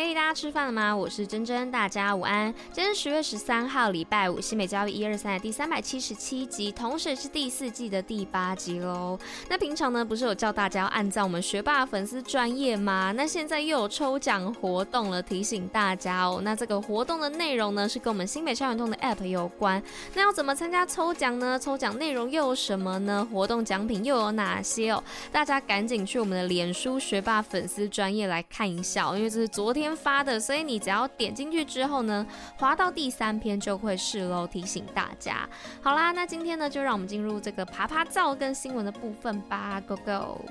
[0.00, 0.94] 嘿大家吃饭了吗？
[0.94, 2.54] 我是珍珍，大家午安。
[2.70, 9.18] 今天十月十三号，礼拜五，新美教育一二三的第三百七十七集，同时也是第四季的第八集喽。
[9.48, 13.12] 那平常呢，不是有叫大家要按照我们学霸粉丝专业吗？
[13.16, 16.40] 那现在又有抽奖活动了，提醒大家哦。
[16.44, 19.82] 那这个活动的内容呢，是跟我们新美校园通的 App 有关。
[20.14, 21.58] 那要怎么参加抽奖呢？
[21.58, 23.26] 抽奖内容又有什么呢？
[23.32, 25.02] 活动奖品又有哪些哦？
[25.32, 32.26] 大家赶紧去我们的脸书学霸粉丝专业来看一下哦，因为这是昨天发的，所以你只要点进去之后呢，
[32.58, 34.46] 滑到第三篇就会是喽。
[34.48, 35.48] 提醒大家，
[35.82, 40.44] 好啦，那今天呢，就让我们进入这个啪啪照跟新闻的部分吧，Go Go！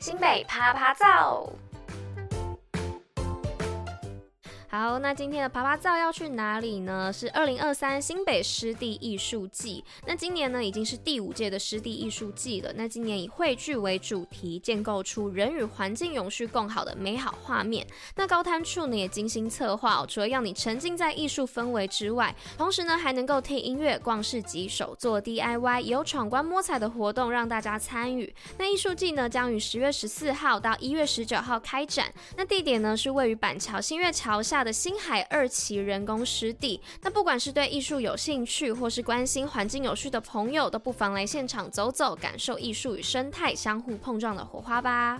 [0.00, 1.48] 新北啪啪照。
[4.80, 7.12] 好，那今天的爬爬造要去哪里呢？
[7.12, 9.84] 是二零二三新北湿地艺术季。
[10.06, 12.72] 那今年呢，已经是第五届的湿地艺术季了。
[12.76, 17.84] 那今年以汇聚为主题，建构出人与环境永续共好的美好画面。
[18.14, 28.32] 那高滩处呢，也精心策划哦，除了让你沉浸在艺术氛围之外，同时呢，还能够听音乐、逛市集、手作 DIY，也有闯关摸彩的活动让大家参与。
[28.56, 32.06] 那艺术季呢，将于十月十四号到一月十九号开展。
[32.36, 34.67] 那地点呢，是位于板桥新月桥下的。
[34.68, 45.18] 的新海二期人工湿地，那不管是对艺术有兴趣，或是关心环境有序的朋友，都不妨来现场走走，感受艺术与生态相互碰撞的火花吧。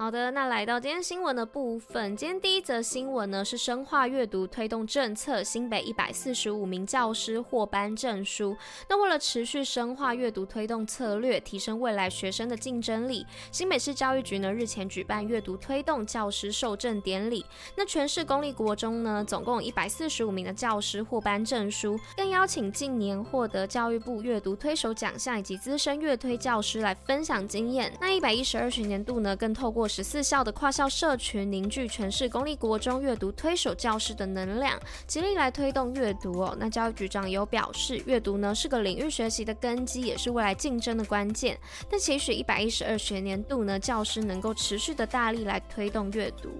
[0.00, 8.56] 好的，那来到今天新闻的部分，今天第一则新闻呢是深化阅读推动政策，新北一百四十五名教师获颁证书。
[8.88, 17.44] 那为了持续深化阅读推动策略，提升未来学生的竞争力，新北市教育局呢日前举办阅读推动教师授证典礼。
[17.76, 27.94] 那全市公立国中呢总共有一百四十五名的教师获颁证书，更邀请近年获得教育部阅读推手奖项以及资深阅推教师来分享经验。
[28.00, 36.56] 那一百一十二学年度呢更透过十四校的跨校社群凝聚全市公立国中阅读推手教师的能量，极力来推动阅读哦。
[36.60, 41.58] 那教育局长有表示，阅读呢是个领域学习的根基，也是未来竞争的关键。
[41.90, 46.50] 但期许一百一十二学年度呢，教师能够持续的大力来推动阅读。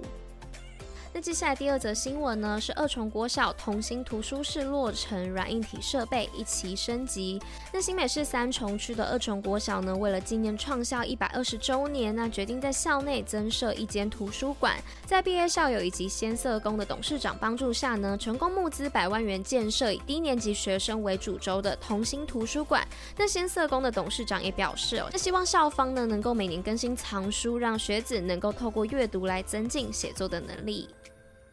[1.12, 7.40] 那接下来第二则新闻呢，是二重国小同心图书室落成软硬体设备一期升级。
[7.72, 14.76] 那新北市三重区的二重国小呢，为了纪念创校一百二十周年，那决定在校内增设一间图书馆。
[15.04, 22.86] 在毕业校友以及先啬宫的董事长帮助下呢，成功募资百万元建设以低年级学生为主轴的同心图书馆。
[23.16, 30.88] 那先啬宫的董事长也表示哦，那希望校方呢能够每年更新藏书，让学子能够透过阅读来增进写作的能力。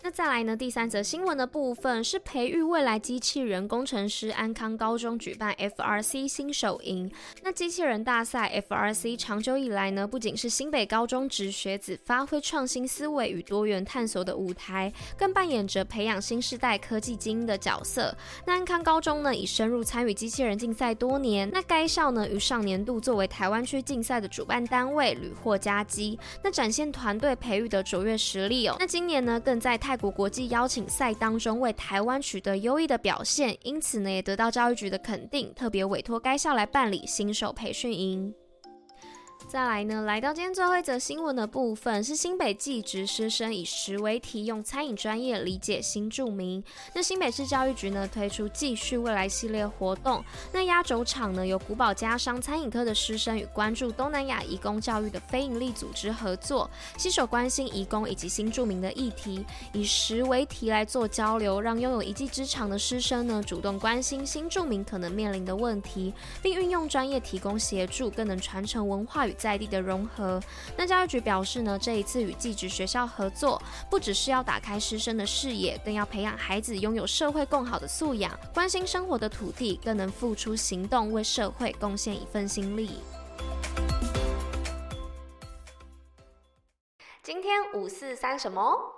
[0.00, 0.56] 那再来呢？
[0.56, 7.10] 第三则新闻的部分是培育未来机器人工程师，安康高中举办 FRC 新手营。
[7.42, 18.16] 那机器人大赛 FRC 长久以来呢，不仅是新北高中职学子发挥创新思维与多元探索的舞台，更扮演着培养新世代科技精英的角色。
[18.46, 21.50] 那安康高中呢，已深入参与机器人竞赛多年。
[21.52, 28.76] 那该校呢，于上年度作为台湾区竞赛的主办单位，屡获佳绩，那展现团队培育的卓越实力哦。
[28.78, 38.34] 那今年呢，更在泰国国际邀请赛当中为台湾取得优异的表现，因此呢也得到教育局的肯定，特别委托该校来办理新手培训营。
[39.48, 46.62] 再来呢，来到今天最后一则新闻的部分，是新北技职师生以食为题，用餐饮专业理解新住民。
[46.94, 50.22] 那新北市教育局呢推出继续未来系列活动，
[50.52, 59.42] 那压轴场呢由古堡家商餐饮科的师生与关注东南亚移工教育的非营利组织合作，携手关心移工以及新住民的议题，
[59.72, 66.12] 以食为题来做交流，让拥有一技之长的师生呢主动关心新住民可能面临的问题，
[66.42, 70.42] 并运用专业提供协助，更能传承文化与在地的融合。
[70.76, 83.00] 那教育局表示呢，这一次与寄职学校合作，不只是要打开师生的视野，更要培养孩子拥有社会更好的素养，关心生活的土地，更能付出行动，为社会贡献一份心力。
[87.22, 88.97] 今天五四三什么？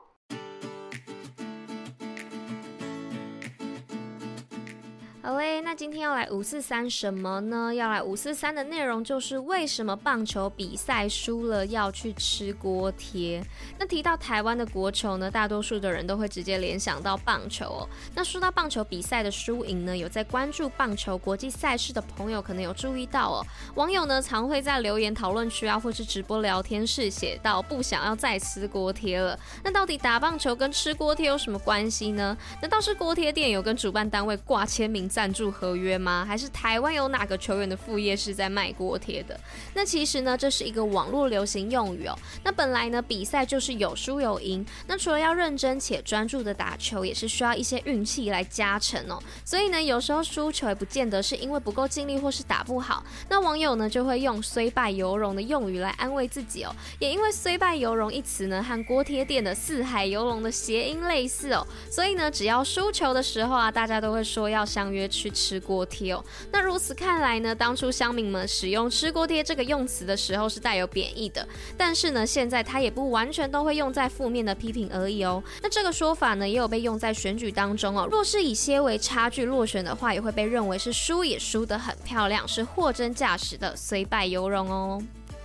[5.22, 7.74] 好嘞，那今天要来五四三什么呢？
[7.74, 13.44] 要来五四三的内容就是为什么棒球比赛输了要去吃锅贴。
[13.78, 17.88] 那提到台湾的国球呢，大多数的人都会直接联想到棒球哦。
[18.14, 23.44] 那说到棒球比赛的输赢呢，有在关注棒球国际赛事的朋友可能有注意到哦。
[23.74, 29.38] 网友呢常会在留言讨论区啊，或是直播聊天室写到不想要再吃锅贴了。
[29.62, 32.34] 那到底打棒球跟吃锅贴有什么关系呢？
[32.62, 35.09] 难道是锅贴店有跟主办单位挂签名？
[35.10, 36.24] 赞助合约吗？
[36.26, 39.38] 还是台湾有哪个球员的副业是在卖锅贴的？
[39.74, 42.16] 那其实呢，这是一个网络流行用语哦。
[42.44, 44.64] 那本来呢，比赛就是有输有赢。
[44.86, 49.20] 那除了要认真且专注的打球，也是需要一些运气来加成哦。
[49.44, 53.04] 所以呢，有时候输球也不见得是因为不够尽力或是打不好。
[53.28, 56.72] 那网友呢，就会用“虽败犹荣”的用语来安慰自己哦。
[57.00, 64.99] 也因为“虽败犹荣”一词呢，和锅贴店的“四海游龙”的谐音类似哦，所以呢，只要输球的时候啊，大家都会说要相约。
[65.00, 75.42] 约去吃锅贴哦，那如此看来呢，当初乡民们使用“吃锅贴”这个用词的时候是带有贬义的，但是呢，现在它也不完全都会用在负面的批评而已哦。
[75.62, 78.06] 那这个说法呢，也有被用在选举当中哦。
[78.10, 85.02] 若是以些为差距落选的话，也会被认为是输也输得很漂亮，是货真价实的虽败犹荣哦。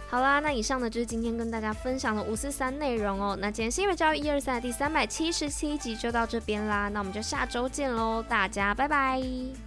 [0.07, 3.37] 好啦，那以上呢就是今天跟大家分享的五四三内容哦。
[3.39, 9.64] 那今天新月教育一二三的第三百七十七集就到这边啦，那我们就下周见喽，大家拜拜。